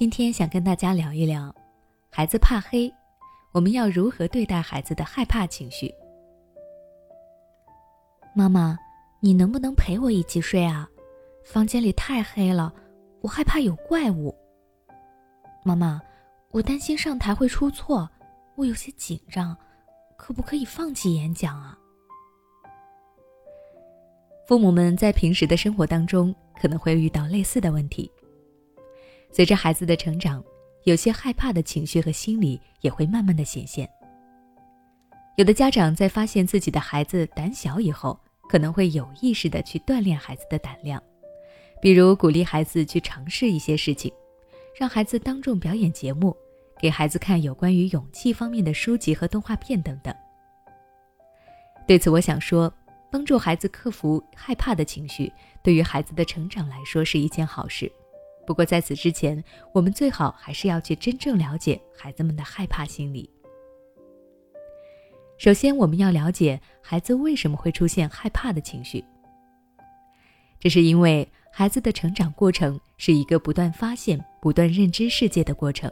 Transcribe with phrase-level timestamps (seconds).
[0.00, 1.54] 今天想跟大家聊一聊，
[2.08, 2.90] 孩子怕黑，
[3.52, 5.94] 我们要如何对待孩子的害怕情绪？
[8.34, 8.78] 妈妈，
[9.20, 10.88] 你能不能陪我一起睡啊？
[11.44, 12.72] 房间里太黑了，
[13.20, 14.34] 我害怕有怪物。
[15.62, 16.00] 妈妈，
[16.50, 18.08] 我担心上台会出错，
[18.56, 19.54] 我有些紧张，
[20.16, 21.78] 可不可以放弃演讲啊？
[24.48, 28.10] 父母们在平时的生活当中可能会遇到类似的问题。
[29.32, 30.42] 随着孩子的成长，
[30.84, 33.88] 有些害怕的情绪和心理也会慢慢的显现。
[35.36, 41.02] 有的家长在发现自己的孩子胆小以后，可能会有意识的去锻炼孩子的胆量，
[41.80, 44.12] 比如鼓励孩子去尝试一些事情，
[44.78, 46.36] 让孩子当众表演节目，
[46.78, 50.14] 给孩子看有关于勇气方面的书籍和动画片等等。
[51.86, 52.72] 对此，我想说。
[53.12, 55.32] 帮助孩子克服害怕的情绪，
[55.64, 57.90] 对于孩子的成长来说是一件好事。
[58.50, 63.30] 不过在此之前，我们最好还是要去真正了解孩子们的害怕心理。
[65.38, 69.04] 首先，我们要了解孩子为什么会出现害怕的情绪。
[70.58, 75.88] 这是因为孩子的成长过程是一个不断发现、不断认知世界的过程。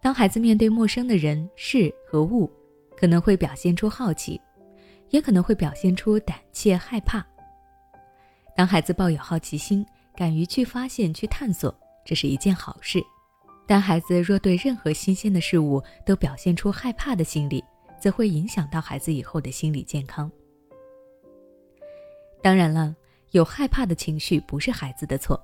[0.00, 2.48] 当孩子面对陌生的人事和物，
[2.96, 4.40] 可能会表现出好奇。
[5.08, 7.26] 也可能会表现出胆怯害怕。
[8.54, 9.84] 当孩子抱有好奇心，
[10.16, 13.02] 敢于去发现、去探索，这是一件好事。
[13.66, 17.62] 但孩子若对任何新鲜的事物都表现出害怕的心理，
[18.00, 20.30] 则会影响到孩子以后的心理健康。
[22.42, 22.94] 当然了，
[23.30, 25.40] 有害怕的情绪不是孩子的错，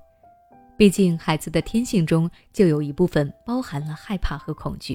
[0.76, 4.94] 毕竟孩子的天性中就有一部分包含了害怕和恐惧。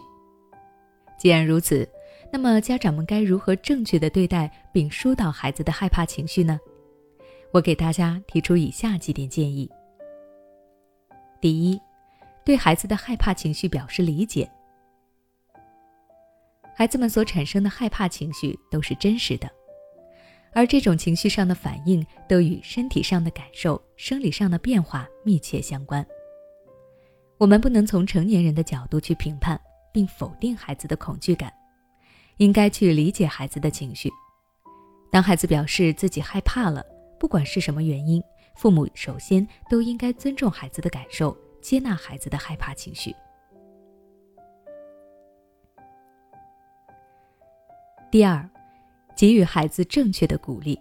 [1.18, 1.88] 既然如此，
[2.34, 6.60] 那么，家长们该如何正确的对待并疏导孩子的害怕情绪呢？
[7.54, 9.70] 我给大家提出以下几点建议。
[11.40, 11.80] 第一，
[12.46, 14.50] 对孩子的害怕情绪表示理解。
[16.76, 19.50] 孩子们所产生的害怕情绪都是真实的，
[20.54, 26.06] 而这种情绪上的反应都与身体上的感受、生理上的变化密切相关。
[27.38, 29.60] 我们不能从成年人的角度去评判
[29.94, 31.52] 并否定孩子的恐惧感。
[32.38, 34.10] 应该去理解孩子的情绪。
[35.12, 36.84] 当孩子表示自己害怕了，
[37.22, 38.20] 不管是什么原因，
[38.56, 43.16] 父母首先都应该尊重孩子的感受，接纳孩子的害怕情绪。
[48.10, 48.50] 第二，
[49.16, 50.80] 给予孩子正确的鼓励。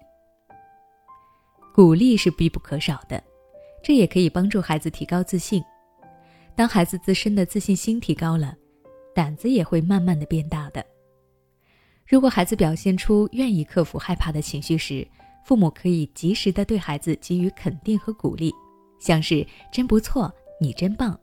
[1.75, 3.23] 鼓励是必不可少的，
[3.83, 5.63] 这也可以帮助孩子提高自信。
[6.57, 8.57] 当孩子自身的自信心提高了，
[9.15, 10.83] 胆子也会慢慢的变大的。
[12.07, 15.07] 如果孩子表现出愿意克服害怕的情绪时，
[15.45, 18.53] 父母可以及时的对孩子给予肯定和鼓励，
[19.01, 21.19] 像是“真不错，你真棒”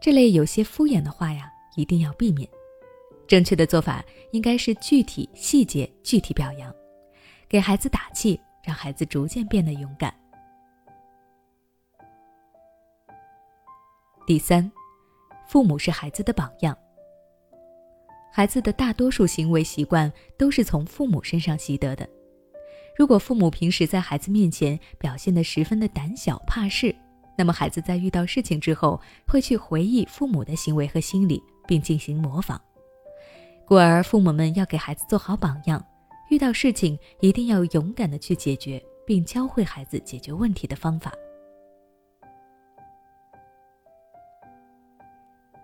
[0.00, 2.48] 这类有些敷衍的话呀，一定要避免。
[3.26, 6.74] 正确的做法应该是具体细节具体表扬，
[7.48, 10.12] 给孩子打气，让孩子逐渐变得勇敢。
[14.26, 14.70] 第三，
[15.48, 16.76] 父母是孩子的榜样。
[18.30, 22.08] 孩子的大多数行为习惯都是从父母身上习得的。
[22.96, 26.94] 如果父母平时在孩子面前表现得十分的胆小怕事，
[27.36, 32.60] 那么孩子在遇到事情之后会去回忆父母的行为和心理，并进行模仿。
[33.66, 35.84] 故而，父母们要给孩子做好榜样，
[36.30, 41.12] 遇到事情一定要勇敢地去解决，并教会孩子解决问题的方法。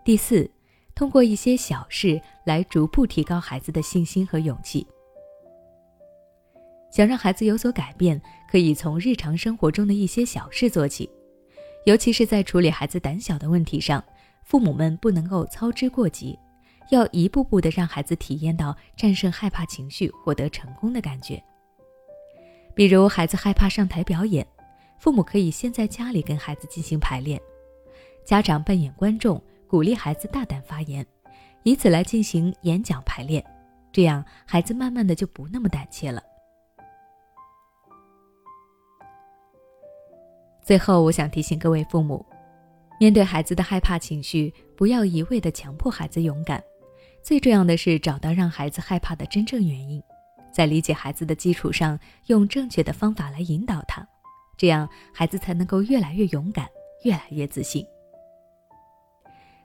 [0.04, 0.50] 第四。
[0.94, 4.84] 通过一些小事来逐步提高孩子的信心和勇气。
[6.90, 11.08] 想让孩子有所改变，可以从日常生活中的一些小事做起，
[11.84, 14.02] 尤其是在处理孩子胆小的问题上，
[14.44, 16.38] 父母们不能够操之过急，
[16.90, 21.42] 要一步步的让孩子体验到战胜害怕情绪、获得成功的感觉。
[22.74, 24.46] 比如，孩子害怕上台表演，
[24.98, 27.40] 父母可以先在家里跟孩子进行排练，
[28.24, 29.42] 家长扮演观众。
[29.68, 31.06] 鼓励孩子大胆发言，
[31.62, 33.44] 以此来进行演讲排练，
[33.92, 36.22] 这样孩子慢慢的就不那么胆怯了。
[40.68, 42.22] 最后，我想提醒各位父母，
[43.00, 46.62] 面对孩子的害怕情绪，不要一味的强迫孩子勇敢，
[47.22, 50.02] 最重要的是找到让孩子害怕的真正原因，
[50.52, 54.06] 在理解孩子的基础上，用正确的方法来引导他，
[54.58, 56.68] 这样孩子才能够越来越勇敢，
[57.02, 57.82] 越来越自信。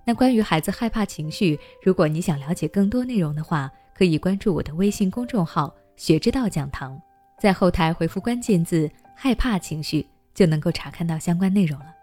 [0.05, 6.97] 那关于孩子害怕情绪，如果你想了解更多内容的话，可以关注我的微信公众号“学之道讲堂”，
[7.37, 12.02] 在后台回复关键字“害怕情绪”，就能够查看到相关内容了。